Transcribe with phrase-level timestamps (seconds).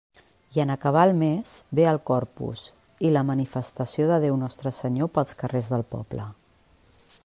[0.53, 2.63] I en acabar el mes ve el Corpus
[3.09, 6.29] i la manifestació de Déu Nostre Senyor pels carrers del poble.